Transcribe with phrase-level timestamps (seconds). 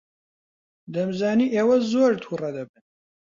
[0.93, 2.81] دەمزانی ئێوە زۆر تووڕە دەبن.